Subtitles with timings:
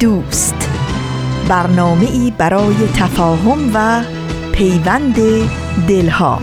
[0.00, 0.70] دوست.
[1.48, 4.02] برنامه ای برای تفاهم و
[4.52, 5.16] پیوند
[5.88, 6.38] دلها.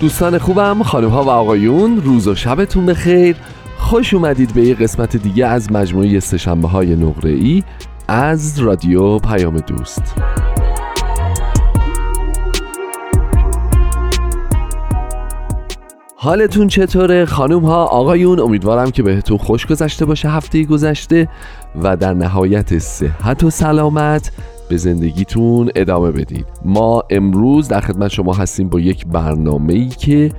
[0.00, 3.36] دوستان خوبم خانم ها و آقایون روز و شبتون بخیر.
[3.78, 7.62] خوش اومدید به یه قسمت دیگه از مجموعه سشنبه های نقره ای
[8.08, 10.02] از رادیو پیام دوست.
[16.22, 21.28] حالتون چطوره؟ خانوم ها آقایون امیدوارم که بهتون خوش گذشته باشه هفته گذشته
[21.82, 24.32] و در نهایت صحت و سلامت
[24.68, 26.46] به زندگیتون ادامه بدید.
[26.64, 30.32] ما امروز در خدمت شما هستیم با یک برنامه ای که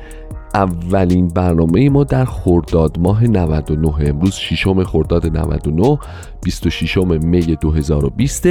[0.54, 6.00] اولین برنامه ما در خرداد ماه 99 امروز 6 خرداد 99
[6.42, 8.46] 26 می 2020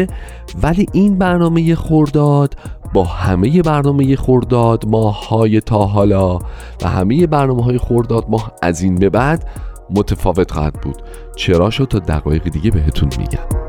[0.63, 2.57] ولی این برنامه خرداد
[2.93, 6.39] با همه برنامه خورداد ماه های تا حالا
[6.83, 9.45] و همه برنامه های خورداد ماه از این به بعد
[9.91, 11.03] متفاوت خواهد بود.
[11.37, 13.61] چرا شد تا دقایق دیگه بهتون میگم.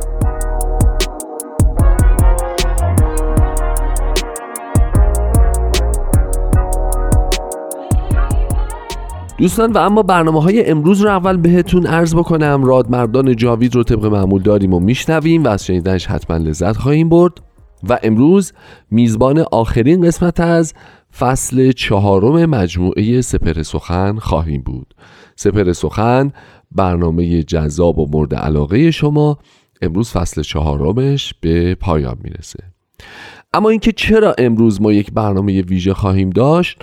[9.38, 12.64] دوستان و اما برنامه های امروز رو اول بهتون عرض بکنم.
[12.64, 17.51] رادمردان جاوید رو طبق معمول داریم و میشنویم و از شنیدنش حتما لذت خواهیم برد.
[17.90, 18.54] و امروز
[18.92, 20.74] میزبان آخرین قسمت از
[21.20, 24.96] فصل چهارم مجموعه سپر سخن خواهیم بود.
[25.36, 26.32] سپر سخن
[26.72, 29.38] برنامه جذاب و مورد علاقه شما
[29.82, 32.60] امروز فصل چهارمش به پایان می‌رسه.
[33.54, 36.80] اما اینکه چرا امروز ما یک برنامه ویژه خواهیم داشت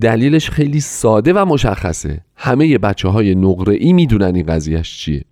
[0.00, 2.20] دلیلش خیلی ساده و مشخصه.
[2.36, 5.24] همه بچه های نقره ای می‌دونن این قضیهش چیه.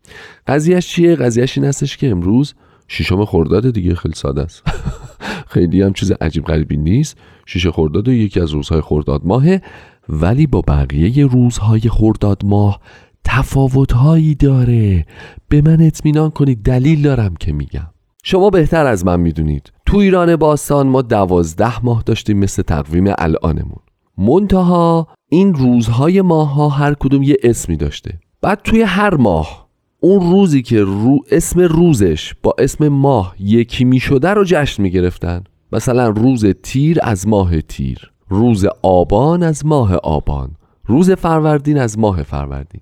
[0.46, 2.54] قضیهش چیه؟ قضیهش این هستش که امروز
[2.88, 4.62] ششم خرداد دیگه خیلی ساده است.
[5.54, 7.16] خیلی هم چیز عجیب غریبی نیست.
[7.46, 9.62] شیش خرداد یکی از روزهای خرداد ماهه.
[10.08, 12.80] ولی با بقیه روزهای خرداد ماه
[13.24, 15.06] تفاوتهایی داره.
[15.48, 17.86] به من اطمینان کنید دلیل دارم که میگم.
[18.24, 19.72] شما بهتر از من می‌دونید.
[19.86, 23.78] تو ایران باستان ما دوازده ماه داشتیم مثل تقویم الانمون.
[24.18, 28.18] منتها این روزهای ماه ها هر کدوم یه اسمی داشته.
[28.42, 29.67] بعد توی هر ماه
[30.00, 34.90] اون روزی که رو اسم روزش با اسم ماه یکی می شده رو جشن می
[34.90, 40.50] گرفتن مثلا روز تیر از ماه تیر روز آبان از ماه آبان
[40.86, 42.80] روز فروردین از ماه فروردین.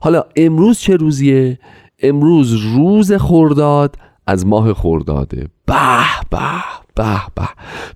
[0.00, 1.58] حالا امروز چه روزیه؟
[2.02, 3.96] امروز روز خورداد
[4.26, 5.74] از ماه خورداده به
[6.30, 6.38] به
[6.94, 7.48] به به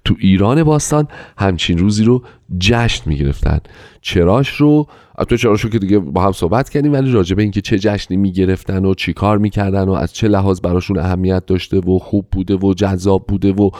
[0.04, 1.08] تو ایران باستان
[1.38, 2.22] همچین روزی رو
[2.58, 3.60] جشن می‌گرفتن.
[4.00, 4.86] چراش رو
[5.24, 8.84] چراش رو که دیگه با هم صحبت کردیم ولی راجع به اینکه چه جشنی می‌گرفتن
[8.84, 12.74] و چی کار می‌کردن و از چه لحاظ براشون اهمیت داشته و خوب بوده و
[12.74, 13.70] جذاب بوده و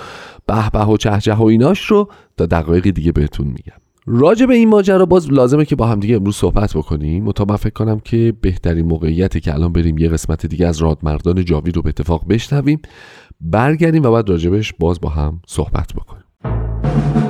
[0.47, 3.81] به به و چهچه و ایناش رو تا دقایق دیگه بهتون میگم.
[4.07, 7.25] راجع به این ماجرا باز لازمه که با هم دیگه امروز صحبت بکنیم.
[7.25, 11.77] مطابق فکر کنم که بهترین موقعیتی که الان بریم یه قسمت دیگه از رادمردان جاوید
[11.77, 12.81] رو به اتفاق بشنویم
[13.41, 17.30] برگردیم و بعد راجبش باز با هم صحبت بکنیم.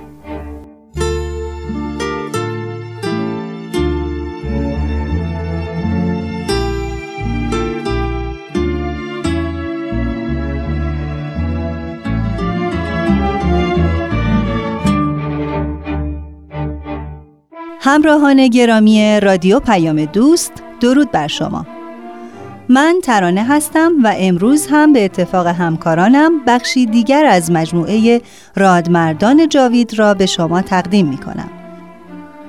[17.83, 21.65] همراهان گرامی رادیو پیام دوست درود بر شما.
[22.69, 28.21] من ترانه هستم و امروز هم به اتفاق همکارانم بخشی دیگر از مجموعه
[28.55, 31.60] رادمردان جاوید را به شما تقدیم می کنم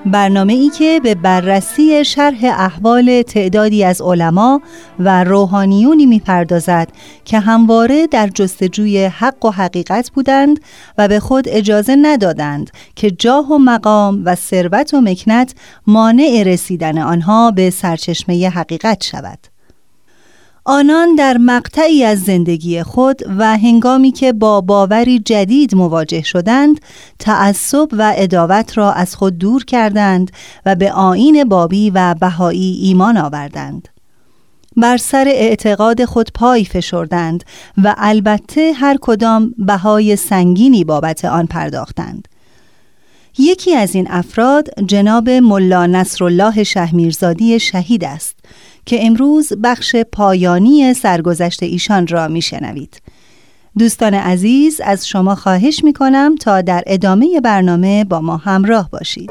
[0.06, 4.60] برنامه ای که به بررسی شرح احوال تعدادی از علما
[4.99, 6.88] و روحانیونی می‌پردازد
[7.25, 10.60] که همواره در جستجوی حق و حقیقت بودند
[10.99, 15.54] و به خود اجازه ندادند که جاه و مقام و ثروت و مکنت
[15.87, 19.51] مانع رسیدن آنها به سرچشمه حقیقت شود.
[20.64, 26.81] آنان در مقطعی از زندگی خود و هنگامی که با باوری جدید مواجه شدند
[27.19, 30.31] تعصب و اداوت را از خود دور کردند
[30.67, 33.88] و به آین بابی و بهایی ایمان آوردند.
[34.76, 37.44] بر سر اعتقاد خود پای فشردند
[37.85, 42.29] و البته هر کدام بهای سنگینی بابت آن پرداختند.
[43.38, 48.37] یکی از این افراد جناب ملا نصرالله شهمیرزادی شهید است
[48.87, 53.02] که امروز بخش پایانی سرگذشت ایشان را میشنوید.
[53.79, 59.31] دوستان عزیز از شما خواهش می کنم تا در ادامه برنامه با ما همراه باشید.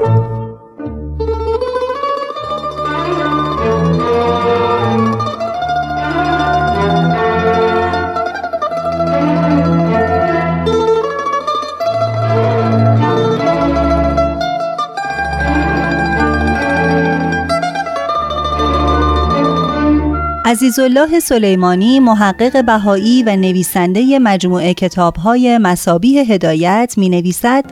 [20.52, 27.64] عزیزالله سلیمانی محقق بهایی و نویسنده مجموعه کتابهای مسابیه هدایت می نویسد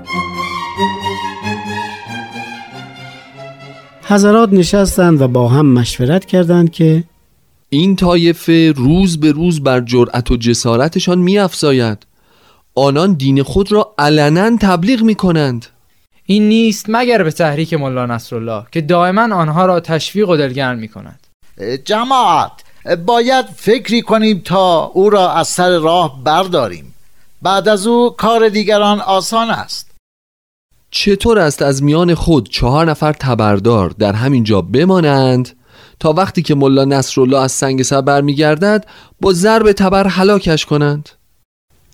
[4.05, 7.05] حضرات نشستند و با هم مشورت کردند که
[7.69, 12.07] این طایفه روز به روز بر جرأت و جسارتشان میافزاید.
[12.75, 15.67] آنان دین خود را علنا تبلیغ می کنند
[16.27, 20.89] این نیست مگر به تحریک ملا نصرالله که دائما آنها را تشویق و دلگرم می
[20.89, 21.27] کند
[21.85, 22.70] جماعت
[23.07, 26.95] باید فکری کنیم تا او را از سر راه برداریم.
[27.43, 29.91] بعد از او کار دیگران آسان است.
[30.91, 35.57] چطور است از میان خود چهار نفر تبردار در همین جا بمانند؟
[36.01, 38.87] تا وقتی که ملا نصرالله از سنگ سر برمیگردد
[39.21, 41.09] با ضرب تبر هلاکش کنند؟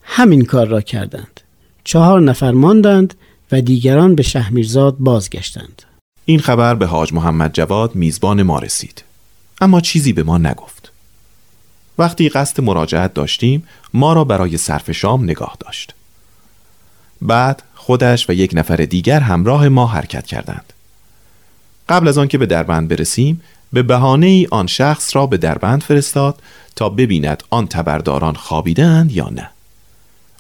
[0.02, 1.40] همین کار را کردند.
[1.84, 3.14] چهار نفر ماندند
[3.52, 5.82] و دیگران به شهمیرزاد بازگشتند.
[6.24, 9.04] این خبر به حاج محمد جواد میزبان ما رسید.
[9.60, 10.75] اما چیزی به ما نگفت.
[11.98, 13.64] وقتی قصد مراجعت داشتیم
[13.94, 15.94] ما را برای صرف شام نگاه داشت.
[17.22, 20.72] بعد خودش و یک نفر دیگر همراه ما حرکت کردند.
[21.88, 26.42] قبل از آنکه به دربند برسیم به بهانه ای آن شخص را به دربند فرستاد
[26.76, 29.50] تا ببیند آن تبرداران خوابیدند یا نه.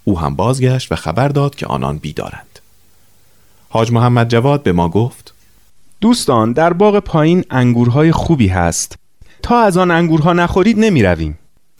[0.04, 2.58] او هم بازگشت و خبر داد که آنان بیدارند.
[3.68, 5.34] حاج محمد جواد به ما گفت
[6.00, 8.98] دوستان در باغ پایین انگورهای خوبی هست.
[9.42, 11.38] تا از آن انگورها نخورید نمی رویم.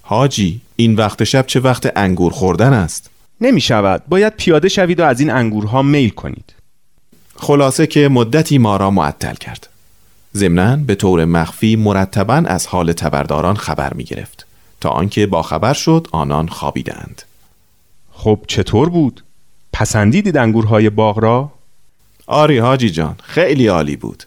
[0.09, 3.11] حاجی این وقت شب چه وقت انگور خوردن است؟
[3.41, 6.55] نمی شود باید پیاده شوید و از این انگورها میل کنید.
[7.37, 9.69] خلاصه که مدتی ما را معطل کرد.
[10.35, 14.47] ضمنا به طور مخفی مرتبا از حال تبرداران خبر می گرفت
[14.81, 17.23] تا آنکه با خبر شد آنان خوابیدند.
[18.13, 19.25] خب چطور بود؟
[19.73, 21.53] پسندیدید انگورهای باغ را؟
[22.27, 24.25] آری حاجی جان خیلی عالی بود.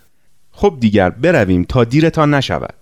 [0.51, 2.73] خب دیگر برویم تا دیرتان نشود.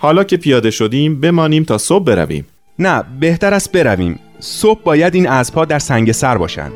[0.00, 2.46] حالا که پیاده شدیم بمانیم تا صبح برویم.
[2.78, 4.18] نه بهتر است برویم.
[4.40, 6.72] صبح باید این اسبها در سنگ سر باشند.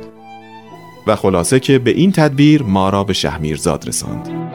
[1.06, 4.51] و خلاصه که به این تدبیر ما را به شهمیرزاد رساند.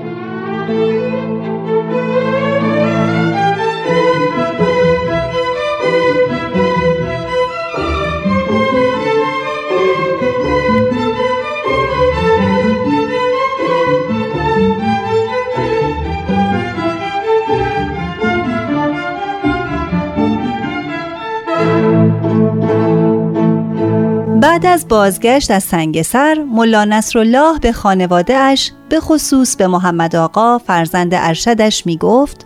[24.58, 30.58] بعد از بازگشت از سنگسر ملا نصرالله به خانواده اش به خصوص به محمد آقا
[30.58, 32.46] فرزند ارشدش می گفت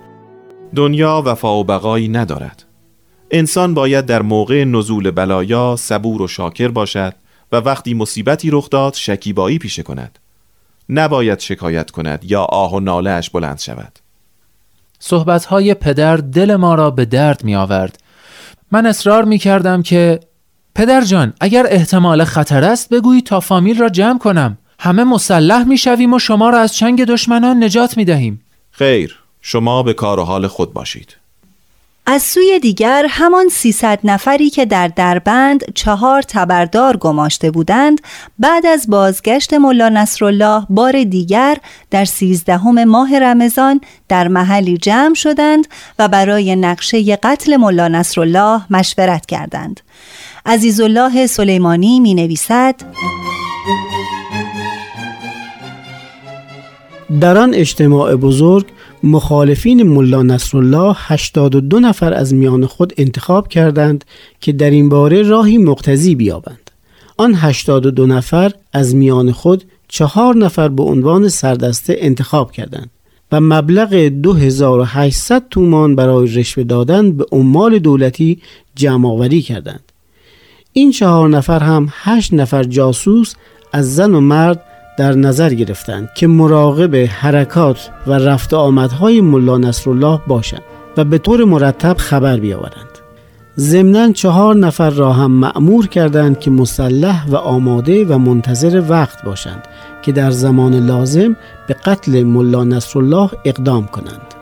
[0.76, 2.64] دنیا وفا و بقایی ندارد.
[3.32, 7.14] انسان باید در موقع نزول بلایا صبور و شاکر باشد
[7.52, 10.20] و وقتی مصیبتی رخ داد شکیبایی پیشه کند.
[10.90, 14.00] نباید شکایت کند یا آه و نالهش بلند شود.
[15.00, 17.98] صحبتهای پدر دل ما را به درد می آورد
[18.72, 20.20] من اصرار می کردم که
[20.76, 24.58] پدر جان اگر احتمال خطر است بگویید تا فامیل را جمع کنم.
[24.80, 29.84] همه مسلح می شویم و شما را از چنگ دشمنان نجات می دهیم خیر شما
[29.84, 31.16] به کار و حال خود باشید.
[32.06, 38.02] از سوی دیگر همان 300 نفری که در دربند چهار تبردار گماشته بودند
[38.40, 41.58] بعد از بازگشت ملا نصرالله بار دیگر
[41.92, 45.68] در سیزدهم ماه رمضان در محلی جمع شدند
[46.00, 49.82] و برای نقشه قتل ملا نصرالله مشورت کردند.
[50.46, 52.76] عزیزالله سلیمانی می نویسد
[57.22, 58.66] در آن اجتماع بزرگ
[59.04, 64.06] مخالفین ملا نصرالله 82 نفر از میان خود انتخاب کردند
[64.40, 66.72] که در این باره راهی مقتضی بیابند.
[67.18, 72.90] آن 82 نفر از میان خود چهار نفر به عنوان سردسته انتخاب کردند
[73.32, 78.42] و مبلغ 2800 تومان برای رشوه دادن به عمال دولتی
[78.76, 79.91] جمع آوری کردند.
[80.74, 83.34] این چهار نفر هم هشت نفر جاسوس
[83.74, 84.64] از زن و مرد
[84.98, 90.62] در نظر گرفتند که مراقب حرکات و رفت آمدهای ملا نصرالله باشند
[90.98, 92.88] و به طور مرتب خبر بیاورند.
[93.60, 99.64] ضمنا چهار نفر را هم معمور کردند که مسلح و آماده و منتظر وقت باشند
[100.02, 101.36] که در زمان لازم
[101.68, 104.41] به قتل ملا نصرالله اقدام کنند.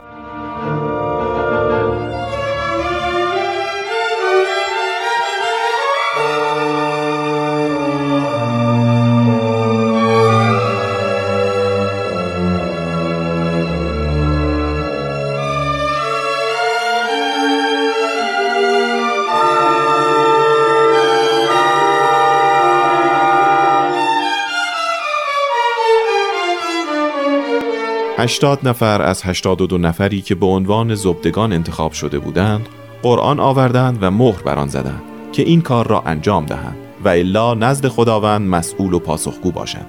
[28.20, 32.68] هشتاد نفر از هشتاد و دو نفری که به عنوان زبدگان انتخاب شده بودند
[33.02, 37.54] قرآن آوردند و مهر بر آن زدند که این کار را انجام دهند و الا
[37.54, 39.86] نزد خداوند مسئول و پاسخگو باشند.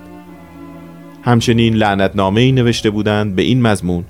[1.24, 4.04] همچنین لعنتنامه ای نوشته بودند به این مضمون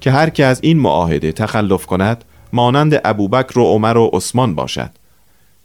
[0.00, 4.90] که هر که از این معاهده تخلف کند مانند ابوبکر و عمر و عثمان باشد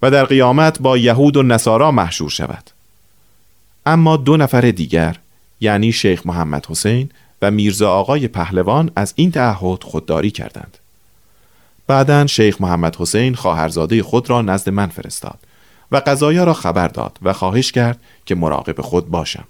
[0.01, 2.69] و در قیامت با یهود و نصارا محشور شود.
[3.85, 5.19] اما دو نفر دیگر
[5.61, 7.09] یعنی شیخ محمد حسین
[7.43, 10.77] و میرزا آقای پهلوان از این تعهد خودداری کردند.
[11.87, 15.39] بعدا شیخ محمد حسین خواهرزاده خود را نزد من فرستاد
[15.91, 19.43] و قضایا را خبر داد و خواهش کرد که مراقب خود باشم.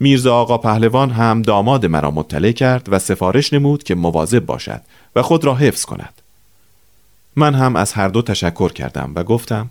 [0.00, 4.80] میرزا آقا پهلوان هم داماد مرا مطلع کرد و سفارش نمود که مواظب باشد
[5.16, 6.14] و خود را حفظ کند.
[7.36, 9.70] من هم از هر دو تشکر کردم و گفتم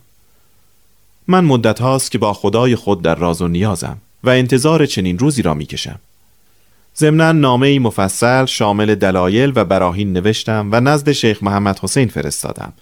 [1.27, 5.41] من مدت هاست که با خدای خود در راز و نیازم و انتظار چنین روزی
[5.41, 6.00] را می کشم.
[7.00, 12.74] ضمنا نامه مفصل شامل دلایل و براهین نوشتم و نزد شیخ محمد حسین فرستادم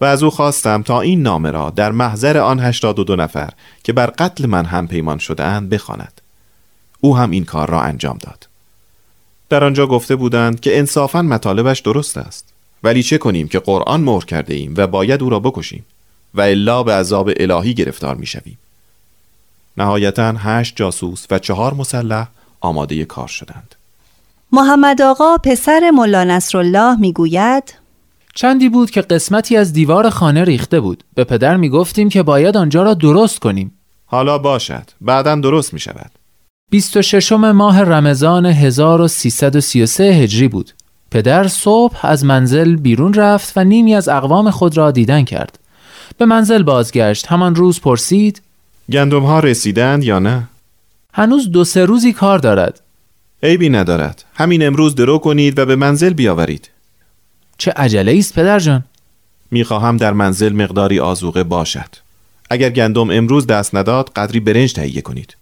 [0.00, 3.50] و از او خواستم تا این نامه را در محضر آن 82 نفر
[3.84, 6.20] که بر قتل من هم پیمان شده اند بخواند.
[7.00, 8.48] او هم این کار را انجام داد.
[9.48, 14.24] در آنجا گفته بودند که انصافا مطالبش درست است ولی چه کنیم که قرآن مهر
[14.24, 15.84] کرده ایم و باید او را بکشیم
[16.34, 18.58] و الا به عذاب الهی گرفتار می شویم.
[19.76, 22.28] نهایتا هشت جاسوس و چهار مسلح
[22.60, 23.74] آماده کار شدند.
[24.52, 27.74] محمد آقا پسر ملا نصرالله می‌گوید
[28.34, 31.04] چندی بود که قسمتی از دیوار خانه ریخته بود.
[31.14, 33.72] به پدر می‌گفتیم که باید آنجا را درست کنیم.
[34.06, 34.84] حالا باشد.
[35.00, 36.10] بعدا درست می شود
[36.70, 40.70] 26 ماه رمضان 1333 هجری بود.
[41.10, 45.58] پدر صبح از منزل بیرون رفت و نیمی از اقوام خود را دیدن کرد.
[46.18, 47.26] به منزل بازگشت.
[47.26, 48.42] همان روز پرسید
[48.92, 50.48] گندم ها رسیدند یا نه؟
[51.14, 52.80] هنوز دو سه روزی کار دارد.
[53.42, 54.24] عیبی ندارد.
[54.34, 56.70] همین امروز درو کنید و به منزل بیاورید.
[57.58, 58.84] چه عجله است پدر جان؟
[59.50, 61.88] می‌خواهم در منزل مقداری آزوقه باشد.
[62.50, 65.36] اگر گندم امروز دست نداد قدری برنج تهیه کنید.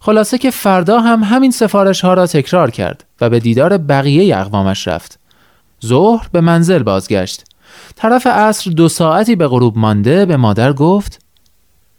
[0.00, 4.88] خلاصه که فردا هم همین سفارش ها را تکرار کرد و به دیدار بقیه اقوامش
[4.88, 5.18] رفت.
[5.86, 7.44] ظهر به منزل بازگشت.
[7.96, 11.20] طرف عصر دو ساعتی به غروب مانده به مادر گفت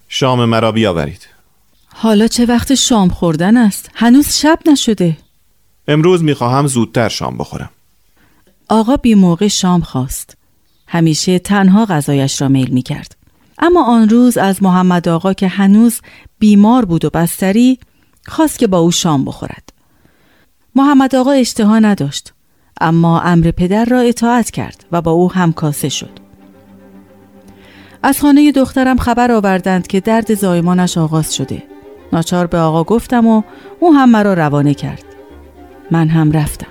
[0.07, 1.27] شام مرا بیاورید.
[1.99, 5.17] حالا چه وقت شام خوردن است؟ هنوز شب نشده
[5.87, 7.69] امروز می‌خواهم زودتر شام بخورم
[8.69, 10.37] آقا بی موقع شام خواست
[10.87, 13.15] همیشه تنها غذایش را میل می کرد.
[13.59, 16.01] اما آن روز از محمد آقا که هنوز
[16.39, 17.79] بیمار بود و بستری
[18.27, 19.73] خواست که با او شام بخورد.
[20.75, 22.33] محمد آقا اشتها نداشت
[22.81, 26.19] اما امر پدر را اطاعت کرد و با او همکاسه شد.
[28.03, 31.76] از خانه دخترم خبر آوردند که درد زایمانش آغاز شده.
[32.13, 33.41] ناچار به آقا گفتم و
[33.79, 35.03] او هم مرا روانه کرد.
[35.91, 36.67] من هم رفتم.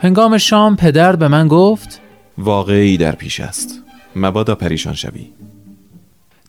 [0.00, 2.00] هنگام شام پدر به من گفت
[2.38, 3.83] واقعی در پیش است
[4.16, 5.26] مبادا پریشان شوی.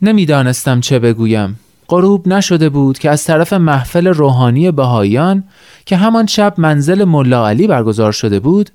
[0.01, 1.59] نمی‌دانستم چه بگویم.
[1.87, 5.43] غروب نشده بود که از طرف محفل روحانی بهاییان
[5.85, 8.69] که همان شب منزل ملا علی برگزار شده بود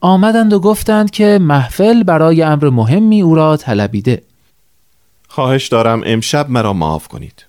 [0.00, 4.22] آمدند و گفتند که محفل برای امر مهمی او را طلبیده.
[5.28, 7.46] خواهش دارم امشب مرا معاف کنید.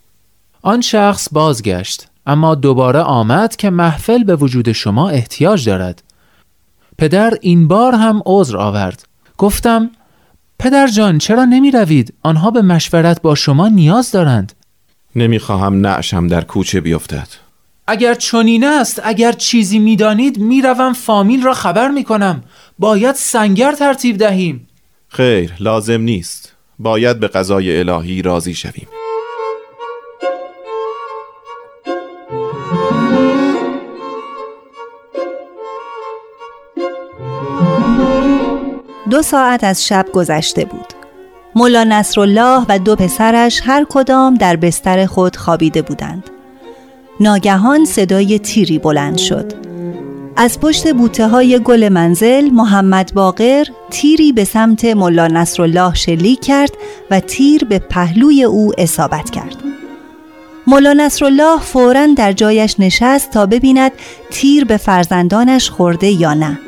[0.62, 6.04] آن شخص بازگشت اما دوباره آمد که محفل به وجود شما احتیاج دارد.
[6.98, 9.08] پدر این بار هم عذر آورد.
[9.38, 9.90] گفتم
[10.60, 14.54] پدر جان چرا نمی روید؟ آنها به مشورت با شما نیاز دارند.
[15.16, 17.28] نمی‌خواهم نعشم در کوچه بیفتد.
[17.88, 22.44] اگر چنین است اگر چیزی می‌دانید می‌روم فامیل را خبر می‌کنم.
[22.80, 24.68] باید سنگر ترتیب دهیم.
[25.08, 26.54] خیر لازم نیست.
[26.80, 28.88] باید به قضای الهی راضی شویم.
[39.14, 40.86] دو ساعت از شب گذشته بود.
[41.56, 46.30] ملا نصرالله و دو پسرش هر کدام در بستر خود خوابیده بودند.
[47.20, 49.54] ناگهان صدای تیری بلند شد.
[50.36, 56.72] از پشت بوته های گل منزل محمد باقر تیری به سمت ملا نصرالله شلیک کرد
[57.12, 59.56] و تیر به پهلوی او اصابت کرد.
[60.68, 63.92] ملا نصرالله فورا در جایش نشست تا ببیند
[64.32, 66.60] تیر به فرزندانش خورده یا نه.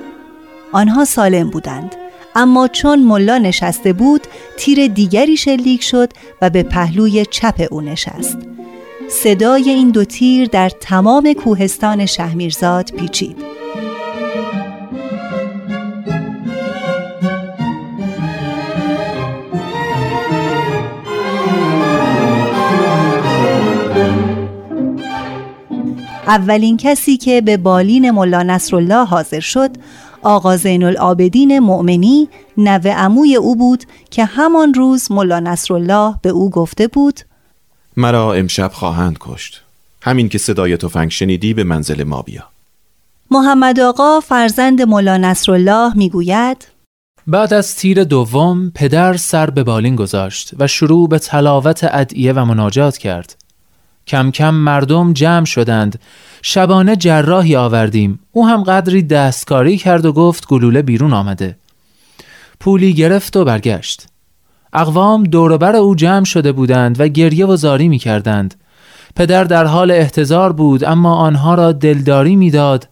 [0.71, 1.95] آنها سالم بودند.
[2.36, 4.22] اما چون ملا نشسته بود
[4.58, 6.10] تیر دیگری شلیک شد
[6.42, 8.38] و به پهلوی چپ او نشست.
[9.10, 13.56] صدای این دو تیر در تمام کوهستان شهمیرزاد پیچید.
[26.27, 29.72] اولین کسی که به بالین ملا نصرالله حاضر شد
[30.25, 36.49] آقا زین العابدین مؤمنی نوه عموی او بود که همان روز ملا نصرالله به او
[36.49, 37.19] گفته بود
[37.97, 39.62] مرا امشب خواهند کشت.
[40.02, 42.43] همین که صدای تفنگ شنیدی به منزل ما بیا.
[43.32, 46.67] محمد آقا فرزند ملا نصرالله می‌گوید
[47.28, 52.45] بعد از تیر دوم پدر سر به بالین گذاشت و شروع به تلاوت ادعیه و
[52.45, 53.44] مناجات کرد.
[54.08, 56.00] کم کم مردم جمع شدند.
[56.41, 58.20] شبانه جراحی آوردیم.
[58.32, 61.58] او هم قدری دستکاری کرد و گفت گلوله بیرون آمده.
[62.60, 64.08] پولی گرفت و برگشت.
[64.74, 68.56] اقوام دوروبر او جمع شده بودند و گریه و زاری می کردند
[69.15, 72.88] پدر در حال احتضار بود اما آنها را دلداری می‌داد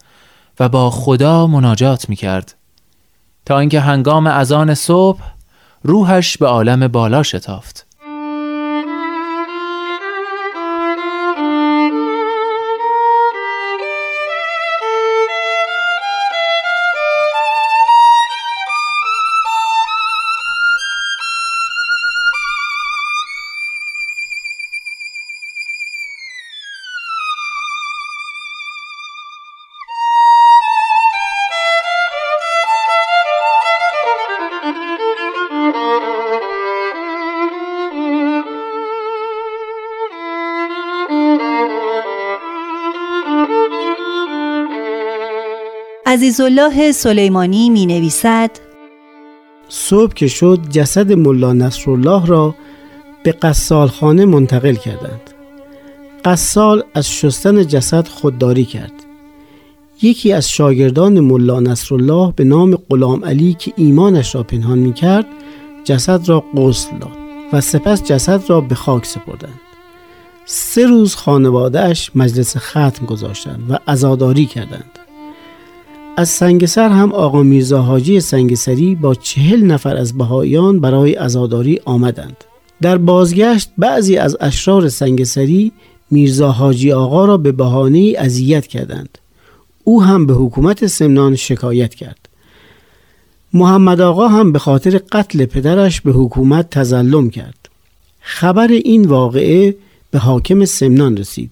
[0.59, 2.55] و با خدا مناجات می کرد
[3.45, 5.21] تا اینکه هنگام اذان صبح
[5.83, 7.85] روحش به عالم بالا شتافت.
[46.13, 48.51] عزیزالله سلیمانی می نویسد
[49.69, 52.55] صبح که شد جسد ملا نصرالله را
[53.23, 55.21] به قصال خانه منتقل کردند.
[56.25, 58.91] قصال از شستن جسد خودداری کرد.
[60.01, 65.25] یکی از شاگردان ملا نصرالله به نام غلام علی که ایمانش را پنهان می کرد
[65.83, 67.17] جسد را غسل داد
[67.53, 69.61] و سپس جسد را به خاک سپردند.
[70.45, 74.99] سه روز خانوادهش مجلس ختم گذاشتند و عزاداری کردند.
[76.17, 82.37] از سنگسر هم آقا میرزا حاجی سنگسری با چهل نفر از بهاییان برای ازاداری آمدند.
[82.81, 85.71] در بازگشت بعضی از اشرار سنگسری
[86.11, 89.17] میرزا حاجی آقا را به بهانه اذیت کردند.
[89.83, 92.29] او هم به حکومت سمنان شکایت کرد.
[93.53, 97.69] محمد آقا هم به خاطر قتل پدرش به حکومت تظلم کرد.
[98.19, 99.75] خبر این واقعه
[100.11, 101.51] به حاکم سمنان رسید.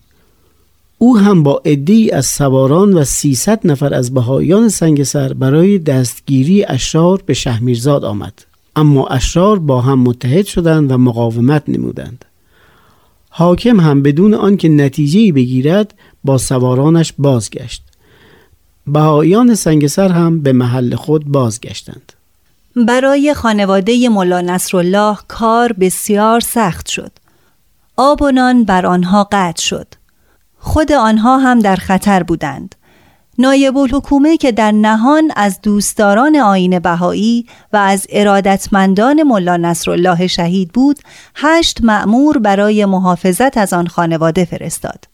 [1.03, 7.23] او هم با عدهای از سواران و 300 نفر از بهایان سنگسر برای دستگیری اشرار
[7.25, 8.33] به شهمیرزاد آمد.
[8.75, 12.25] اما اشرار با هم متحد شدند و مقاومت نمودند.
[13.29, 17.83] حاکم هم بدون آنکه نتیجه بگیرد با سوارانش بازگشت.
[18.87, 22.13] بهایان سنگسر هم به محل خود بازگشتند.
[22.75, 27.11] برای خانواده ملا نصرالله کار بسیار سخت شد.
[27.97, 29.87] آب و نان بر آنها قطع شد.
[30.63, 32.75] خود آنها هم در خطر بودند.
[33.37, 40.71] نایب الحکومه که در نهان از دوستداران آین بهایی و از ارادتمندان ملا نصرالله شهید
[40.71, 40.99] بود
[41.35, 45.05] هشت مأمور برای محافظت از آن خانواده فرستاد.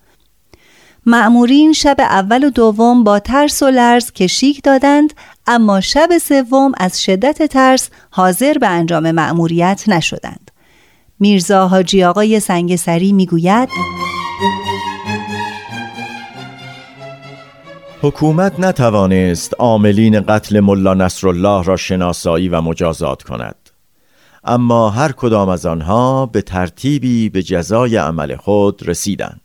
[1.05, 5.13] مأمورین شب اول و دوم با ترس و لرز کشیک دادند
[5.47, 10.51] اما شب سوم از شدت ترس حاضر به انجام مأموریت نشدند.
[11.19, 13.69] میرزا حاجی آقای سنگسری می‌گوید
[18.01, 23.55] حکومت نتوانست عاملین قتل ملا نصرالله را شناسایی و مجازات کند.
[24.43, 29.41] اما هر کدام از آنها به ترتیبی به جزای عمل خود رسیدند.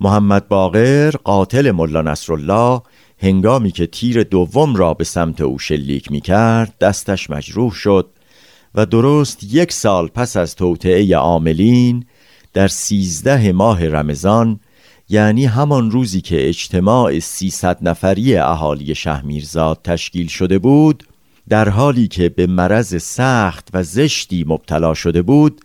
[0.00, 2.80] محمد باقر قاتل ملا نصرالله
[3.18, 8.10] هنگامی که تیر دوم را به سمت او شلیک می کرد دستش مجروح شد
[8.74, 12.04] و درست یک سال پس از توطعه عاملین
[12.52, 14.60] در سیزده ماه رمضان
[15.12, 21.04] یعنی همان روزی که اجتماع 300 نفری اهالی شهمیرزاد تشکیل شده بود
[21.48, 25.60] در حالی که به مرض سخت و زشتی مبتلا شده بود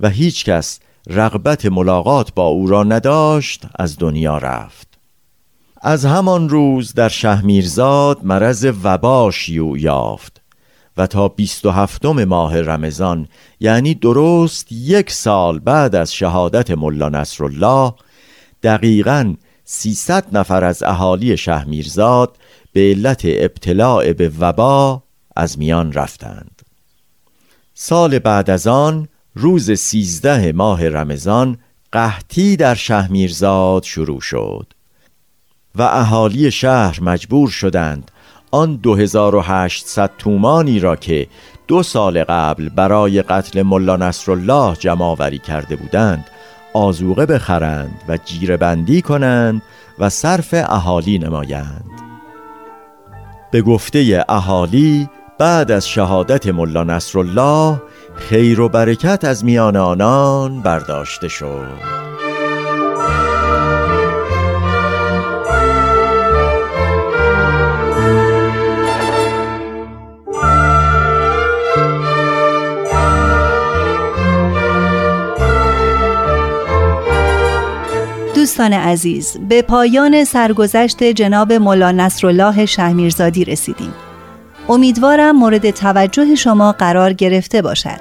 [0.00, 4.98] و هیچ کس رغبت ملاقات با او را نداشت از دنیا رفت.
[5.82, 10.42] از همان روز در شهمیرزاد مرض وبا شیوع یافت
[10.96, 13.28] و تا 27 ماه رمضان
[13.60, 17.92] یعنی درست یک سال بعد از شهادت ملا نصرالله
[18.62, 22.36] دقیقا 300 نفر از اهالی شهمیرزاد
[22.72, 25.02] به علت ابتلاع به وبا
[25.36, 26.62] از میان رفتند.
[27.74, 31.58] سال بعد از آن روز سیزده ماه رمضان
[31.92, 34.72] قحطی در شهمیرزاد شروع شد
[35.74, 38.10] و اهالی شهر مجبور شدند
[38.50, 41.26] آن 2800 تومانی را که
[41.68, 46.24] دو سال قبل برای قتل ملا نصرالله جمع کرده بودند
[46.76, 49.62] آزوقه بخرند و جیره بندی کنند
[49.98, 51.90] و صرف اهالی نمایند.
[53.50, 55.08] به گفته اهالی
[55.38, 57.82] بعد از شهادت ملا نصرالله
[58.14, 61.96] خیر و برکت از میان آنان برداشته شد.
[78.56, 83.94] دوستان عزیز به پایان سرگذشت جناب مولا نصرالله شهمیرزادی رسیدیم.
[84.68, 88.00] امیدوارم مورد توجه شما قرار گرفته باشد.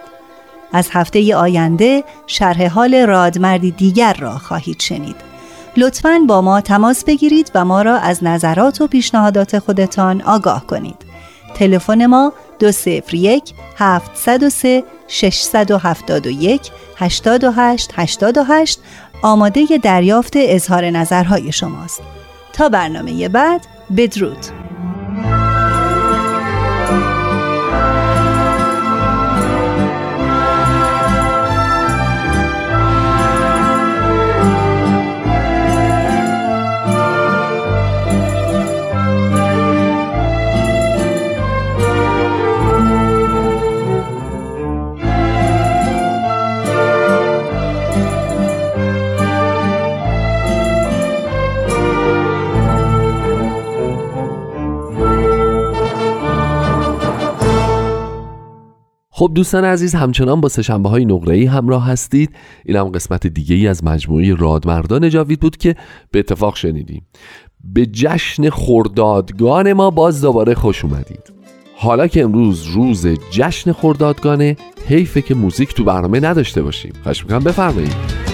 [0.74, 5.16] از هفته آینده شرح حال رادمردی دیگر را خواهید شنید.
[5.78, 10.98] لطفاً با ما تماس بگیرید و ما را از نظرات و پیشنهادات خودتان آگاه کنید.
[11.56, 18.80] تلفن ما 201 703 671 828
[19.22, 22.02] آماده دریافت اظهار نظرهای شماست.
[22.54, 24.38] تا برنامه بعد بدرود.
[59.18, 62.36] خب دوستان عزیز همچنان با سشنبه های نقره ای همراه هستید.
[62.66, 65.76] این هم قسمت دیگه ای از مجموعه رادمردان جاوید بود که
[66.12, 67.08] به اتفاق شنیدیم.
[67.64, 71.34] به جشن خردادگان ما باز دوباره خوش اومدید.
[71.78, 76.94] حالا که امروز روز جشن خردادگانه حیفه که موزیک تو برنامه نداشته باشیم.
[77.04, 78.25] خواهش می‌کنم بفرمایید.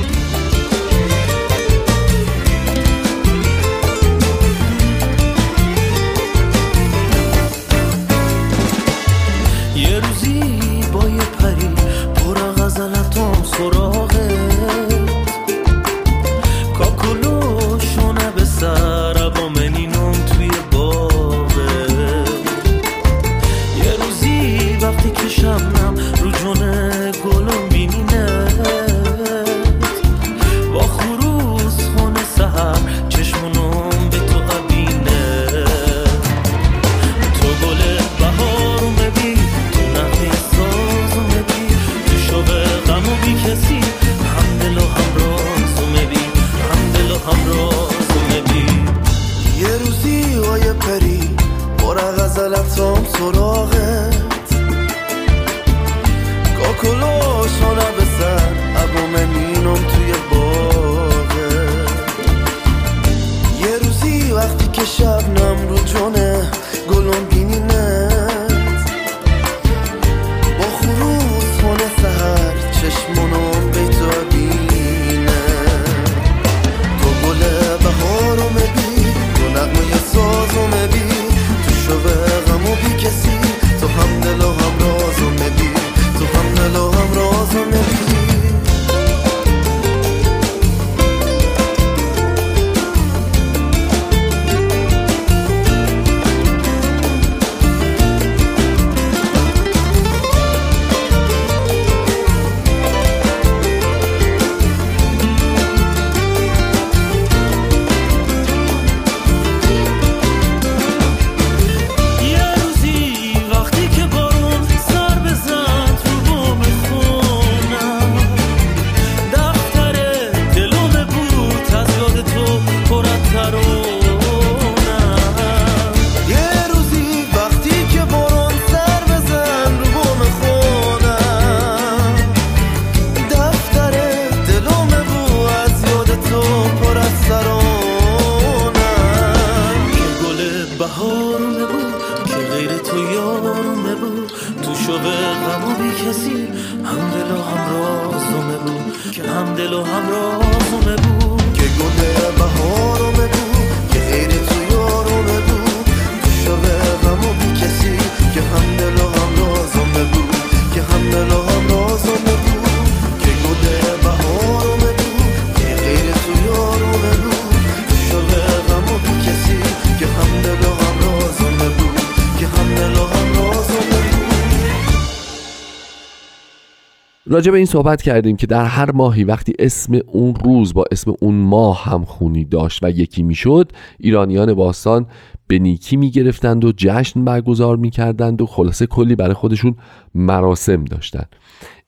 [177.32, 181.14] راجع به این صحبت کردیم که در هر ماهی وقتی اسم اون روز با اسم
[181.20, 185.06] اون ماه هم خونی داشت و یکی می‌شد ایرانیان باستان
[185.48, 189.76] به نیکی می‌گرفتند و جشن برگزار می‌کردند و خلاصه کلی برای خودشون
[190.16, 191.36] مراسم داشتند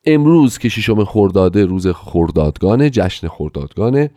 [0.05, 4.09] امروز که ششم خرداده روز خردادگانه جشن خردادگانه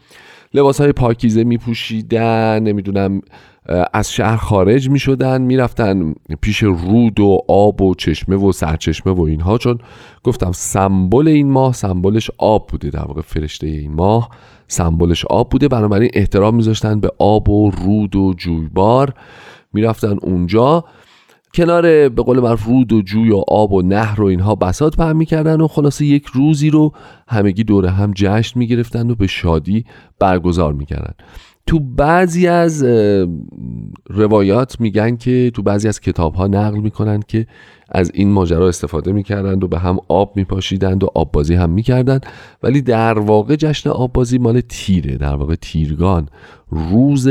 [0.55, 3.21] لباس های پاکیزه می پوشیدن نمی‌دونم
[3.93, 9.13] از شهر خارج می شدن می رفتن پیش رود و آب و چشمه و سرچشمه
[9.13, 9.79] و اینها چون
[10.25, 14.31] گفتم سمبل این ماه سمبلش آب بوده در واقع فرشته این ماه
[14.69, 15.69] سمبلش آب بوده.
[15.69, 19.15] بنابراین احترام میذاشتن به آب و رود و جویبار.
[19.73, 20.85] می‌رفتن اونجا.
[21.55, 25.17] کنار به قول معروف رود و جوی و آب و نهر و اینها بسات پهن
[25.17, 26.93] می‌کردن و خلاصه یک روزی رو
[27.29, 29.85] همگی دور هم جشن می‌گرفتن و به شادی
[30.19, 31.15] برگزار می‌کردن.
[31.67, 32.85] تو بعضی از
[34.09, 37.47] روایات میگن که تو بعضی از کتاب ها نقل می‌کنن که
[37.89, 42.27] از این ماجرا استفاده می‌کردند و به هم آب میپاشیدند و آب بازی هم می‌کردند.
[42.63, 46.29] ولی در واقع جشن آب بازی مال تیره در واقع تیرگان.
[46.71, 47.29] روز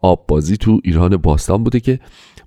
[0.00, 2.00] آب بازی تو ایران باستان بوده که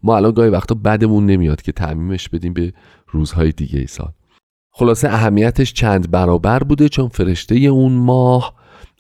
[0.03, 2.73] ما الان گاهی وقتا بدمون نمیاد که تعمیمش بدیم به
[3.07, 4.11] روزهای دیگه ای سال.
[4.71, 8.58] خلاصه اهمیتش چند برابر بوده چون فرشته اون ماه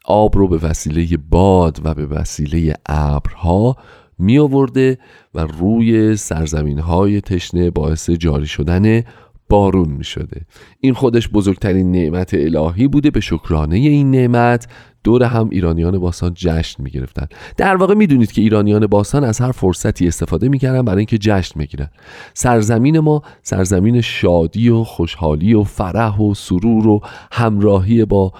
[0.09, 3.75] آب رو به وسیله باد و به وسیله ابرها
[4.19, 4.97] می آورده
[5.35, 9.03] و روی سرزمین های تشنه باعث جاری شدن
[9.49, 10.41] بارون می شده
[10.79, 13.11] این خودش بزرگترین نعمت الهی بوده.
[13.11, 14.67] به شکرانه این نعمت
[15.03, 19.41] دور هم ایرانیان باستان جشن می گرفتن در واقع می دونید که ایرانیان باستان از
[19.41, 21.89] هر فرصتی استفاده می کردن برای اینکه جشن گیرن
[22.33, 28.33] سرزمین ما سرزمین شادی و خوشحالی و فرح و سرور و همراهی با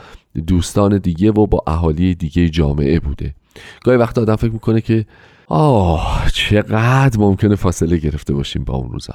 [0.47, 3.35] دوستان دیگه و با اهالی دیگه جامعه بوده.
[3.83, 5.05] گاهی وقت آدم فکر می‌کنه که
[5.47, 9.13] آه چقدر ممکنه فاصله گرفته باشیم با اون روزا.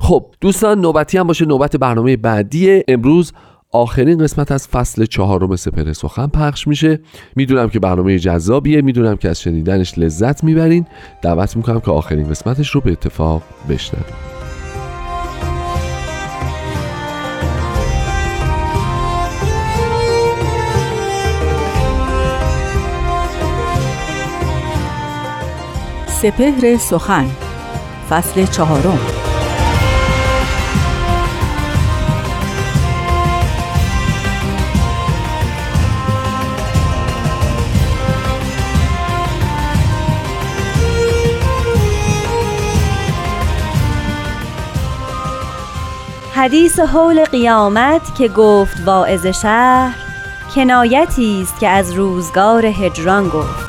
[0.00, 1.44] خب دوستان نوبتی هم باشه.
[1.44, 3.32] نوبت برنامه بعدی امروز.
[3.72, 7.00] آخرین قسمت از فصل چهارم سپر سخن پخش میشه.
[7.36, 8.82] می‌دونم که برنامه جذابیه.
[8.82, 10.86] می‌دونم که از شنیدنش لذت می‌برین.
[11.22, 14.35] دعوت می‌کنم که آخرین قسمتش رو به اتفاق بشنوید
[26.26, 27.26] سپهر سخن
[28.10, 28.98] فصل چهارم.
[46.34, 49.94] حدیث حول قیامت که گفت واعظ شهر
[50.54, 53.65] کنایتی است که از روزگار هجران گفت.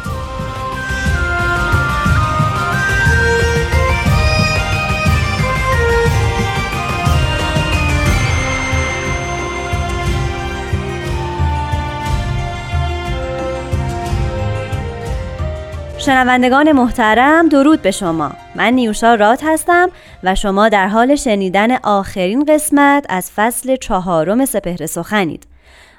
[16.08, 18.32] شنوندگان محترم درود به شما.
[18.56, 19.89] من نیوشا رات هستم
[20.24, 25.48] و شما در حال شنیدن آخرین قسمت از فصل چهارم سپهر سخنید.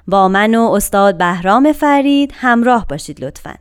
[0.07, 3.55] با من و استاد بهرام فرید همراه باشید لطفاً.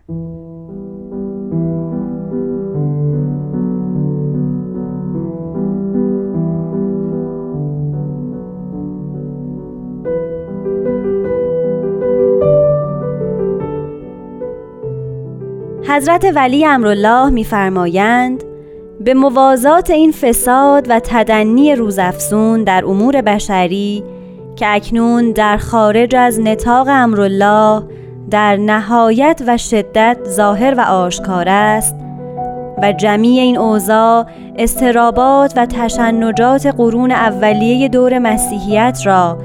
[15.90, 18.44] حضرت ولی امرالله میفرمایند
[19.00, 24.04] به موازات این فساد و تدنی روزافزون در امور بشری
[24.56, 27.84] که اکنون در خارج از نطاق امرالله
[28.30, 31.96] در نهایت و شدت ظاهر و آشکار است
[32.82, 34.26] و جمیع این اوضاع
[34.58, 39.38] استرابات و تشنجات قرون اولیه دور مسیحیت را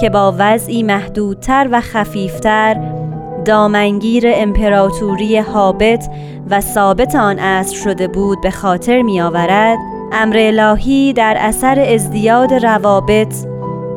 [0.00, 3.05] که با وضعی محدودتر و خفیفتر
[3.46, 6.10] دامنگیر امپراتوری حابت
[6.50, 9.78] و ثابت آن عصر شده بود به خاطر می آورد
[10.12, 13.34] امر الهی در اثر ازدیاد روابط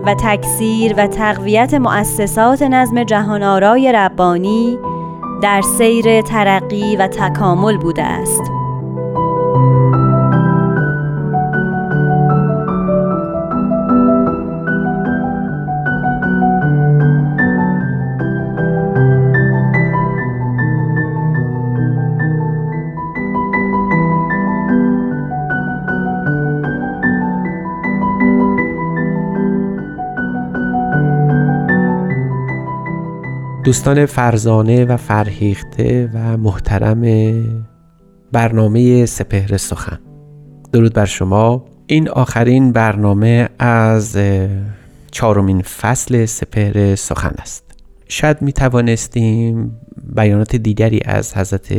[0.06, 4.78] و تکثیر و تقویت مؤسسات نظم جهان آرای ربانی
[5.42, 8.59] در سیر ترقی و تکامل بوده است.
[33.70, 37.02] دوستان فرزانه و فرهیخته و محترم
[38.32, 40.00] برنامه سپهر سخن.
[40.74, 41.66] درود بر شما.
[41.88, 44.18] این آخرین برنامه از
[45.12, 47.64] چهارمین فصل سپهر سخن است.
[48.08, 49.80] شاید می توانستیم
[50.16, 51.74] بیانات دیگری از حضرت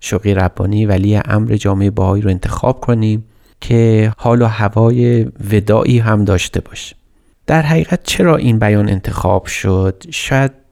[0.00, 3.24] شوقی ربانی ولی امر جامعه باهایی رو انتخاب کنیم
[3.60, 6.96] که حال و هوای ودایی هم داشته باشه.
[7.46, 10.63] در حقیقت چرا این بیان انتخاب شد؟ شاید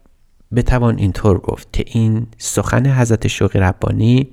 [0.55, 4.29] بتوان اینطور گفت که این سخن حضرت شوقی ربانی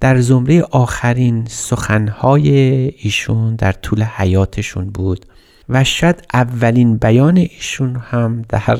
[0.00, 2.50] در زمره آخرین سخنهای
[2.98, 5.26] ایشون در طول حیاتشون بود
[5.68, 8.78] و شاید اولین بیان ایشون هم در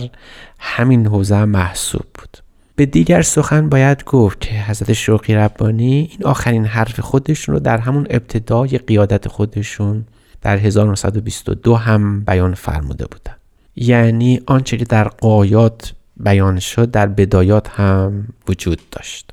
[0.59, 2.39] همین حوزه محسوب بود.
[2.77, 7.79] به دیگر سخن باید گفت که حضرت شوقی ربانی این آخرین حرف خودشون رو در
[7.79, 10.05] همون ابتدای قیادت خودشون
[10.43, 13.35] در 1922 هم بیان فرموده بودن
[13.77, 19.31] یعنی آنچه که در قایات بیان شد در بدایات هم وجود داشت.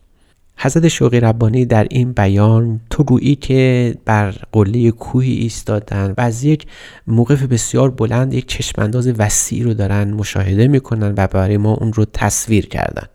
[0.58, 6.44] حضرت شوقی ربانی در این بیان تو گویی که بر قله کوهی ایستادن و از
[6.44, 6.68] یک
[7.08, 12.06] موقف بسیار بلند یک چشمانداز وسیع رو دارن مشاهده می‌کنن و برای ما اون رو
[12.14, 13.08] تصویر کردن.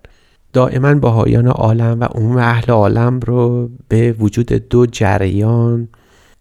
[0.52, 5.88] دائما باهایان عالم و عموم اهل عالم رو به وجود دو جریان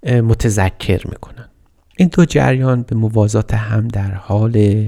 [0.05, 1.49] متذکر می‌کنن.
[1.97, 4.85] این دو جریان به موازات هم در حال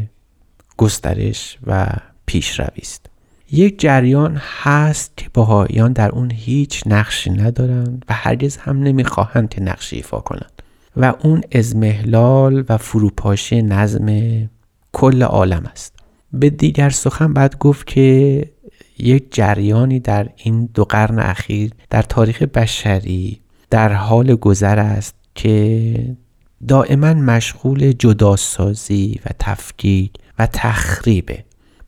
[0.78, 1.88] گسترش و
[2.26, 3.06] پیشروی است.
[3.52, 9.62] یک جریان هست که باهایان در اون هیچ نقشی ندارند و هرگز هم نمی‌خواهند که
[9.62, 10.62] نقشی ایفا کنند.
[10.98, 14.10] و اون ازمهلال و فروپاشی نظم
[14.92, 15.94] کل عالم است.
[16.34, 18.46] به دیگر سخن بعد گفت که
[19.00, 26.16] یک جریانی در این دو قرن اخیر در تاریخ بشری در حال گذر است که
[26.68, 31.44] دائما مشغول جداسازی و تفکیک و تخریبه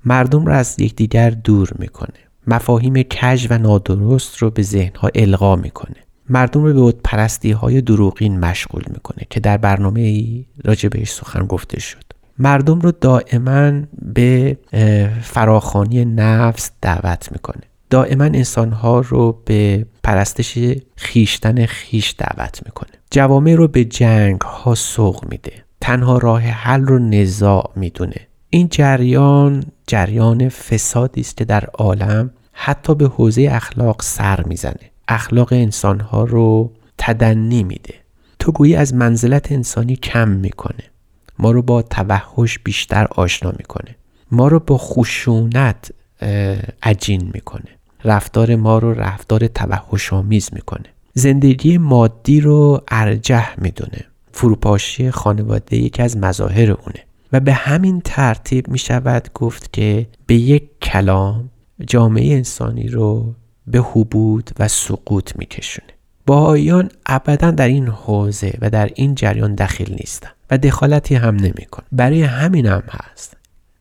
[0.08, 2.20] مردم را از یکدیگر دور می‌کنه.
[2.48, 5.96] مفاهیم کج و نادرست رو به ذهنها القا می‌کنه.
[6.30, 11.12] مردم رو به بود پرستی های دروغین مشغول می‌کنه که در برنامه ای راجع بهش
[11.12, 12.04] سخن گفته شد.
[12.40, 14.58] مردم رو دائما به
[15.22, 17.64] فراخانی نفس دعوت می‌کنه.
[17.90, 20.58] دائما انسانها رو به پرستش
[20.96, 22.92] خیشتن خیش دعوت می‌کنه.
[23.12, 25.54] جوامع رو به جنگ ها سوق میده.
[25.82, 28.28] تنها راه حل رو نزاع می‌دونه.
[28.58, 34.92] این جریان جریان فسادی است که در عالم حتی به حوزه اخلاق سر می‌زنه.
[35.08, 37.94] اخلاق انسانها رو تدنی میده.
[38.40, 40.84] تو گویی از منزلت انسانی کم می‌کنه.
[41.40, 43.96] ما رو با توحش بیشتر آشنا می‌کنه.
[44.32, 45.92] ما رو با خشونت
[46.84, 47.72] عجین می‌کنه.
[48.04, 50.86] رفتار ما رو رفتار توحش آمیز می‌کنه.
[51.14, 54.06] زندگی مادی رو ارجح می‌دونه.
[54.32, 57.07] فروپاشی خانواده یکی از مظاهر اونه.
[57.34, 61.50] و به همین ترتیب می شود گفت که به یک کلام
[61.88, 63.36] جامعه انسانی رو
[63.68, 65.88] به حبود و سقوط می کشونه
[66.26, 71.84] باهایان ابدا در این حوزه و در این جریان دخیل نیستن و دخالتی هم نمیکن
[71.92, 73.38] برای همین هم هست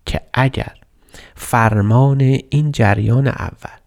[0.06, 0.72] که اگر
[1.34, 2.20] فرمان
[2.50, 3.80] این جریان اول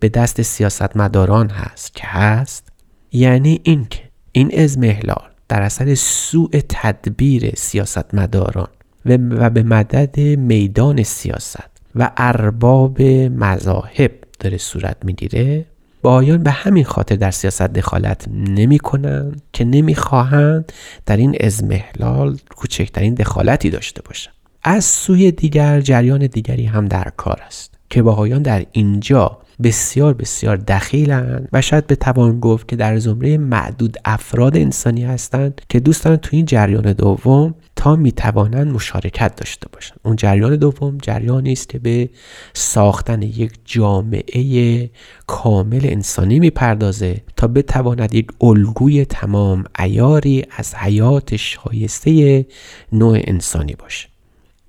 [0.00, 2.68] به دست سیاستمداران هست که هست
[3.12, 4.00] یعنی اینکه
[4.32, 8.68] این ازمهلال در اثر سوء تدبیر سیاستمداران
[9.06, 15.64] و به مدد میدان سیاست و ارباب مذاهب داره صورت می‌گیره.
[16.02, 20.72] بایان به همین خاطر در سیاست دخالت نمی کنند که نمی‌خواهند
[21.06, 27.40] در این ازمهلال کوچکترین دخالتی داشته باشند از سوی دیگر جریان دیگری هم در کار
[27.46, 32.98] است که باهایان در اینجا بسیار بسیار دخیلند و شاید به توان گفت که در
[32.98, 39.36] زمره معدود افراد انسانی هستند که دوست دارن تو این جریان دوم تا می‌توانند مشارکت
[39.36, 40.00] داشته باشند.
[40.04, 42.10] اون جریان دوم جریانی است که به
[42.52, 44.90] ساختن یک جامعه
[45.26, 52.46] کامل انسانی می‌پردازه تا بتواند یک الگوی تمام ایاری از حیات شایسته
[52.92, 54.11] نوع انسانی باشه.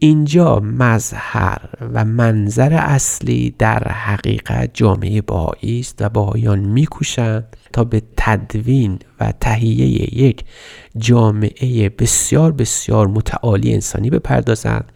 [0.04, 1.62] اینجا مظهر
[1.94, 9.32] و منظر اصلی در حقیقت جامعه باهایی است و باهایان میکوشند تا به تدوین و
[9.32, 10.44] تهیه یک
[10.98, 14.92] جامعه بسیار بسیار متعالی انسانی بپردازند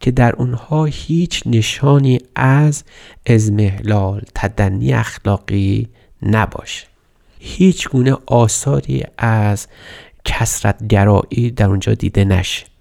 [0.00, 2.84] که در اونها هیچ نشانی از
[3.26, 5.88] ازمهلال تدنی اخلاقی
[6.22, 6.86] نباشه.
[7.38, 9.66] هیچ گونه آثاری از
[10.24, 12.75] کسرت گرایی در اونجا دیده نشه.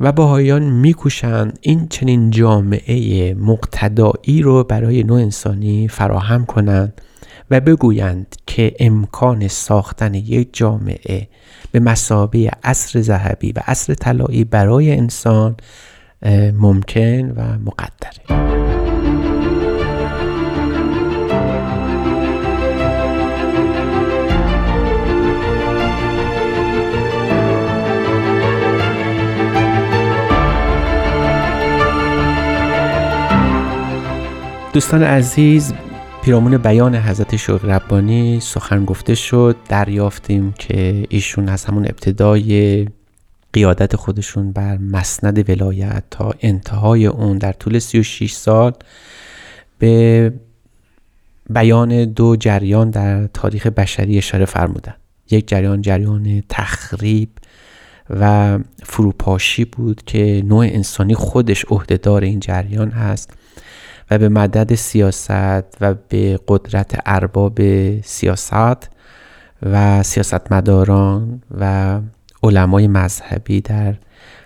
[0.00, 7.00] و باهایان میکوشند این چنین جامعه مقتدایی رو برای نوع انسانی فراهم کنند
[7.50, 11.28] و بگویند که امکان ساختن یک جامعه
[11.72, 15.56] به مسابه عصر ذهبی و عصر طلایی برای انسان
[16.52, 18.45] ممکن و مقدره.
[34.76, 35.74] دوستان عزیز
[36.22, 39.56] پیرامون بیان حضرت شوق ربانی سخن گفته شد.
[39.68, 42.86] دریافتیم که ایشون از همون ابتدای
[43.52, 48.72] قیادت خودشون بر مسند ولایت تا انتهای اون در طول 36 سال
[49.78, 50.32] به
[51.50, 54.94] بیان دو جریان در تاریخ بشری اشاره فرمودن.
[55.30, 57.30] یک جریان جریان تخریب
[58.10, 63.32] و فروپاشی بود که نوع انسانی خودش عهدهدار این جریان هست.
[64.10, 67.60] و به مدد سیاست و به قدرت ارباب
[68.00, 68.90] سیاست
[69.62, 72.00] و سیاستمداران و
[72.42, 73.94] علمای مذهبی در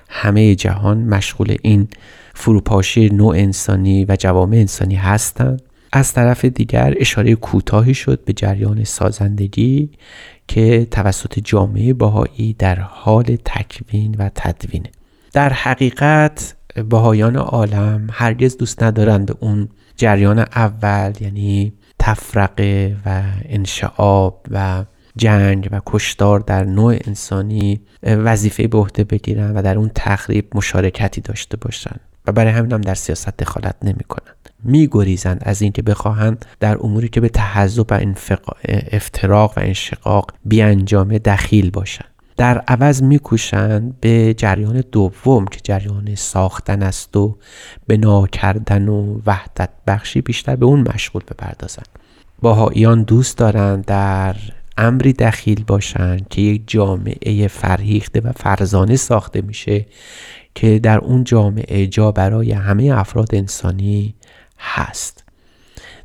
[0.08, 1.88] همه جهان مشغول این
[2.34, 5.62] فروپاشی نوع انسانی و جوامع انسانی هستند.
[5.92, 9.90] از طرف دیگر اشاره کوتاهی شد به جریان سازندگی
[10.48, 14.90] که توسط جامعه باهایی در حال تکوین و تدوینه
[15.32, 24.46] در حقیقت باهایان عالم هرگز دوست ندارند به اون جریان اول یعنی تفرقه و انشعاب
[24.50, 24.84] و
[25.16, 31.20] جنگ و کشتار در نوع انسانی وظیفه به عهده بگیرن و در اون تخریب مشارکتی
[31.20, 35.82] داشته باشند و برای همین هم در سیاست دخالت نمی کنند می گریزند از اینکه
[35.82, 38.00] بخواهند در اموری که به تحذب و
[38.92, 42.09] افتراق و انشقاق بیانجامه دخیل باشند
[42.40, 47.36] در عوض میکوشند به جریان دوم که جریان ساختن است و
[47.88, 51.88] بنا کردن و وحدت بخشی بیشتر به اون مشغول بپردازند
[52.42, 54.36] باهاییان دوست دارند در
[54.78, 59.86] امری دخیل باشند که یک جامعه فرهیخته و فرزانه ساخته میشه
[60.54, 64.14] که در اون جامعه جا برای همه افراد انسانی
[64.58, 65.24] هست.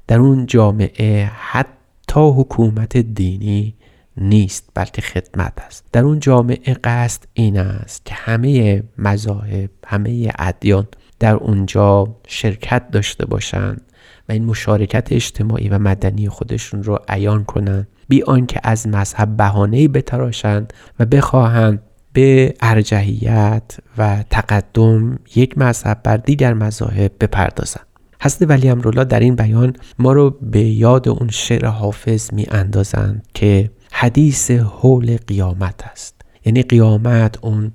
[0.08, 3.76] در اون جامعه حتی حکومت دینی
[4.18, 5.86] نیست بلکه خدمت است.
[5.92, 10.88] در اون جامعه قصد این است که همه مذاهب همه ادیان
[11.20, 13.82] در اونجا شرکت داشته باشند
[14.30, 17.88] و این مشارکت اجتماعی و مدنی خودشون رو عیان کنند.
[18.08, 21.82] بی آنکه از مذهب بهانه‌ای بتراشند و بخواهند
[22.14, 27.86] به ارجحیت و تقدم یک مذهب بر دیگر مذاهب بپردازند.
[28.22, 33.28] حضرت ولی امرولا در این بیان ما رو به یاد اون شعر حافظ می اندازند
[33.34, 36.22] که حدیث حول قیامت است.
[36.46, 37.72] یعنی قیامت اون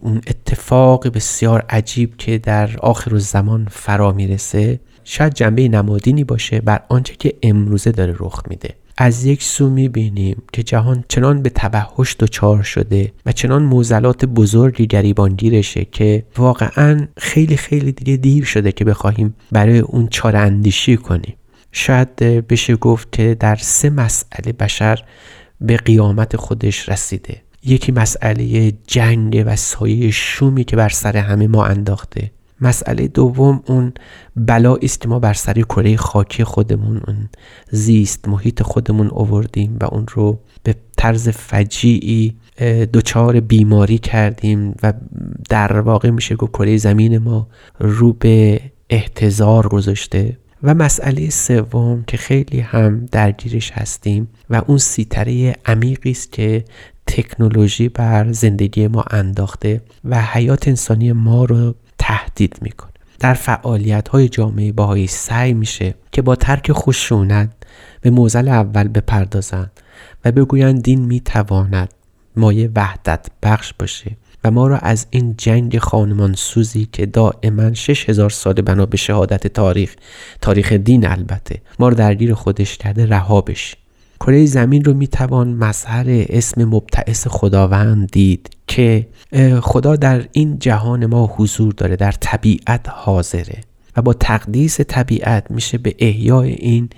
[0.00, 4.80] اون اتفاق بسیار عجیب که در آخر زمان فرا می‌رسه.
[5.04, 8.74] شاید جنبه نمادینی باشه بر آنچه که امروزه داره رخ میده.
[8.96, 14.86] از یک سو می‌بینیم که جهان چنان به توحش دچار شده و چنان موزلات بزرگی
[14.86, 21.34] گریبانگیرشه که واقعا خیلی خیلی دیگه دیر شده که بخواهیم برای اون چاره اندیشی کنیم.
[21.76, 25.04] شاید بشه گفت که در سه مسئله بشر
[25.60, 27.42] به قیامت خودش رسیده.
[27.62, 32.30] یکی مسئله جنگ و سایه شومی که بر سر همه ما انداخته.
[32.60, 33.92] مسئله دوم اون
[34.36, 37.28] بلا است ما بر سر کره خاکی خودمون اون
[37.70, 42.36] زیست محیط خودمون اووردیم و اون رو به طرز فجیعی
[42.92, 44.92] دچار بیماری کردیم و
[45.48, 47.48] در واقع میشه گفت کره زمین ما
[47.78, 48.60] رو به
[48.90, 50.38] احتضار گذاشته.
[50.62, 56.64] و مسئله سوم که خیلی هم درگیرش هستیم و اون سیطره عمیقی است که
[57.06, 62.90] تکنولوژی بر زندگی ما انداخته و حیات انسانی ما رو تهدید می‌کنه.
[63.20, 67.50] در فعالیت های جامعه باهایی سعی میشه که با ترک خشونت
[68.00, 69.70] به موزل اول بپردازند
[70.24, 71.94] و بگویند دین می‌تواند
[72.36, 74.16] مایه وحدت بخش باشه.
[74.44, 78.96] و ما را از این جنگ خانمان سوزی که دائما شش هزار سال بنا به
[78.96, 79.96] شهادت تاریخ
[80.40, 83.78] تاریخ دین البته ما را درگیر خودش کرده رها بشیم
[84.20, 89.06] کره زمین رو می‌توان مظهر اسم مبتعث خداوند دید که
[89.62, 93.60] خدا در این جهان ما حضور داره در طبیعت حاضره
[93.96, 96.90] و با تقدیس طبیعت میشه به احیای این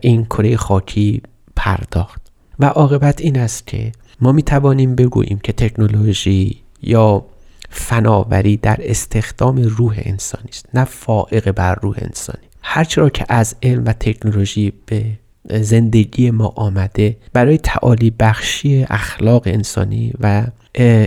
[0.00, 1.22] این کره خاکی
[1.56, 2.24] پرداخت.
[2.58, 7.24] و عاقبت این است که ما می توانیم بگوییم که تکنولوژی یا
[7.70, 12.44] فناوری در استخدام روح انسانی است نه فائق بر روح انسانی.
[12.62, 15.04] هرچرا که از علم و تکنولوژی به
[15.50, 20.46] زندگی ما آمده برای تعالی بخشی اخلاق انسانی و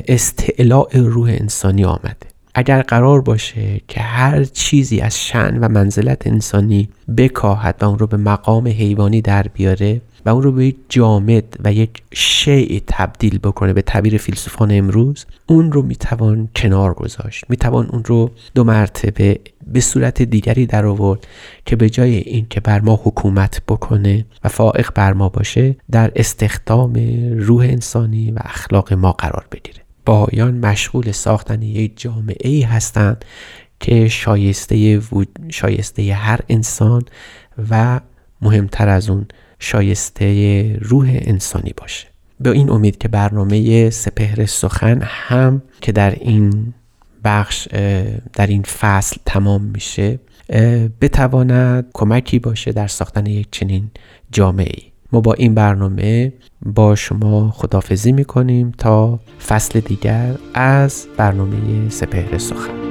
[0.07, 2.27] استعلاء روح انسانی آمده.
[2.59, 8.07] اگر قرار باشه که هر چیزی از شن و منزلت انسانی بکاهد و اون رو
[8.07, 13.39] به مقام حیوانی در بیاره و اون رو به یک جامد و یک شیء تبدیل
[13.39, 17.45] بکنه به تعبیر فیلسوفان امروز اون رو می‌توان کنار گذاشت.
[17.49, 21.27] می‌توان اون رو دو مرتبه به صورت دیگری در آورد
[21.65, 26.11] که به جای این که بر ما حکومت بکنه و فائق بر ما باشه در
[26.15, 26.93] استخدام
[27.39, 29.86] روح انسانی و اخلاق ما قرار بگیره.
[30.07, 33.25] باهایان مشغول ساختن یک جامعه ای هستند
[33.79, 35.01] که شایسته,
[35.49, 37.05] شایسته هر انسان
[37.69, 37.99] و
[38.41, 39.25] مهمتر از اون
[39.59, 42.07] شایسته روح انسانی باشه.
[42.39, 46.73] به این امید که برنامه سپهر سخن هم که در این
[47.23, 47.67] بخش
[48.33, 50.19] در این فصل تمام میشه
[51.01, 53.91] بتواند کمکی باشه در ساختن یک چنین
[54.31, 56.33] جامعه ای ما با این برنامه
[56.65, 62.86] با شما خدافزی می‌کنیم تا فصل دیگر از برنامه سپهر سخن.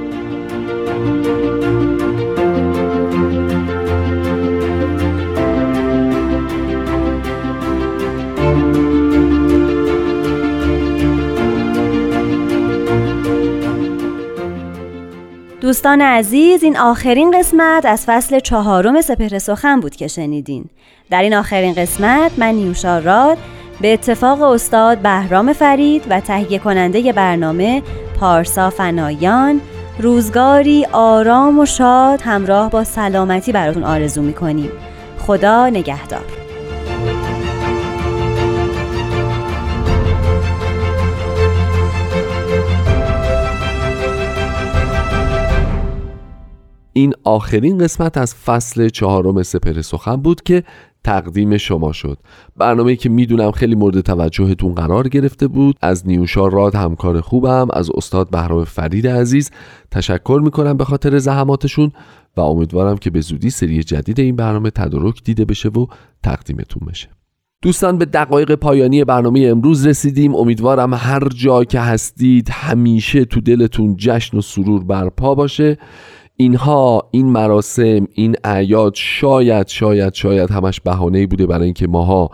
[15.67, 20.65] دوستان عزیز این آخرین قسمت از فصل چهارم سپهر سخن بود که شنیدین.
[21.09, 23.37] در این آخرین قسمت من نیوشا راد
[23.81, 27.83] به اتفاق استاد بهرام فرید و تهیه کننده برنامه
[28.19, 29.61] پارسا فنایان
[29.99, 34.71] روزگاری آرام و شاد همراه با سلامتی براتون آرزو می‌کنیم.
[35.19, 36.46] خدا نگهدار.
[46.97, 50.63] این آخرین قسمت از فصل چهارم سپر سخن بود که
[51.03, 52.17] تقدیم شما شد.
[52.55, 55.75] برنامه که می‌دونم خیلی مورد توجهتون قرار گرفته بود.
[55.81, 59.51] از نیوشا راد همکار خوبم از استاد بهرام فرید عزیز
[59.91, 61.91] تشکر می‌کنم به خاطر زحماتشون
[62.37, 65.85] و امیدوارم که به زودی سری جدید این برنامه تدارک دیده بشه و
[66.23, 67.09] تقدیمتون بشه.
[67.61, 70.35] دوستان به دقایق پایانی برنامه امروز رسیدیم.
[70.35, 75.77] امیدوارم هر جا که هستید همیشه تو دلتون جشن و سرور برپا باشه.
[76.37, 82.29] اینها این مراسم این اعیاد شاید شاید شاید همش بهانه‌ای بوده برای اینکه ماها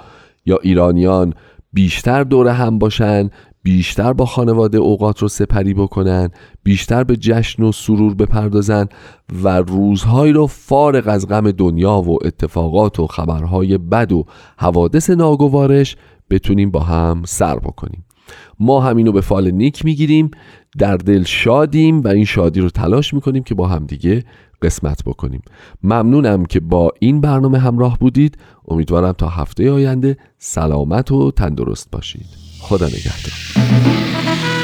[0.46, 1.34] یا ایرانیان
[1.74, 3.30] بیشتر دور هم باشن
[3.64, 6.30] بیشتر با خانواده اوقات رو سپری بکنن
[6.64, 8.88] بیشتر به جشن و سرور بپردازن
[9.44, 14.26] و روزهایی رو فارغ از غم دنیا و اتفاقات و خبرهای بد و
[14.58, 15.96] حوادث ناگوارش
[16.30, 18.06] بتونیم با هم سر بکنیم.
[18.60, 20.32] ما همینو به فال نیک می‌گیریم
[20.78, 24.24] در دل شادیم و این شادی رو تلاش می‌کنیم که با همدیگه
[24.62, 25.42] قسمت بکنیم.
[25.84, 28.38] ممنونم که با این برنامه همراه بودید.
[28.68, 32.26] امیدوارم تا هفته آینده سلامت و تندرست باشید.
[32.62, 34.63] خدا نگهدار.